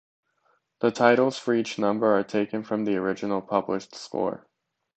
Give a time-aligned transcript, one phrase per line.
[0.79, 4.47] The titles for each number are taken from the original published score.